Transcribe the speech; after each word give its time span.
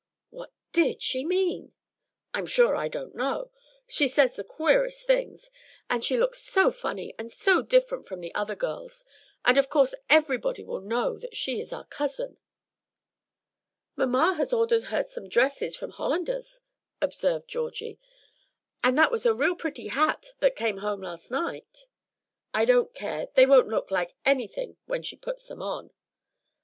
"What 0.31 0.51
did 0.71 1.03
she 1.03 1.23
mean?" 1.23 1.73
"I'm 2.33 2.47
sure 2.47 2.75
I 2.75 2.87
don't 2.87 3.13
know. 3.13 3.51
She 3.87 4.07
says 4.07 4.35
the 4.35 4.43
queerest 4.43 5.05
things. 5.05 5.51
And 5.91 6.03
she 6.03 6.17
looks 6.17 6.41
so 6.41 6.71
funny 6.71 7.13
and 7.19 7.31
so 7.31 7.61
different 7.61 8.07
from 8.07 8.19
the 8.19 8.33
other 8.33 8.55
girls; 8.55 9.05
and 9.45 9.59
of 9.59 9.69
course 9.69 9.93
everybody 10.09 10.63
will 10.63 10.81
know 10.81 11.19
that 11.19 11.37
she 11.37 11.59
is 11.61 11.71
our 11.71 11.85
cousin." 11.85 12.39
"Mamma 13.95 14.33
has 14.37 14.51
ordered 14.51 14.85
her 14.85 15.03
some 15.03 15.29
dresses 15.29 15.75
from 15.75 15.91
Hollander's," 15.91 16.61
observed 16.99 17.47
Georgie; 17.47 17.99
"and 18.83 18.97
that 18.97 19.11
was 19.11 19.27
a 19.27 19.35
real 19.35 19.53
pretty 19.55 19.85
hat 19.89 20.31
that 20.39 20.55
came 20.55 20.77
home 20.77 21.01
last 21.03 21.29
night." 21.29 21.85
"I 22.55 22.65
don't 22.65 22.91
care. 22.95 23.27
They 23.35 23.45
won't 23.45 23.67
look 23.69 23.91
like 23.91 24.15
anything 24.25 24.77
when 24.87 25.03
she 25.03 25.15
puts 25.15 25.45
them 25.45 25.61
on." 25.61 25.91